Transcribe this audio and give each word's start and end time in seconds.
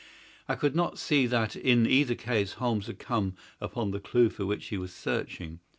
I 0.49 0.55
could 0.55 0.73
not 0.75 0.97
see 0.97 1.27
that 1.27 1.55
in 1.55 1.85
either 1.85 2.15
case 2.15 2.53
Holmes 2.53 2.87
had 2.87 2.97
come 2.97 3.35
upon 3.59 3.91
the 3.91 3.99
clue 3.99 4.29
for 4.31 4.47
which 4.47 4.65
he 4.69 4.77
was 4.79 4.91
searching. 4.91 5.59